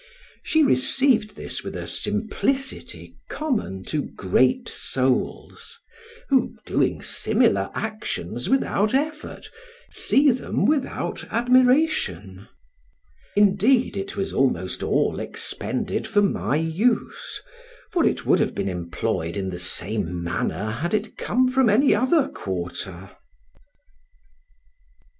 [0.41, 5.77] She received this with a simplicity common to great souls,
[6.29, 9.47] who, doing similar actions without effort,
[9.91, 12.47] see them without admiration;
[13.35, 17.39] indeed it was almost all expended for my use,
[17.91, 21.93] for it would have been employed in the same manner had it come from any
[21.93, 23.11] other quarter.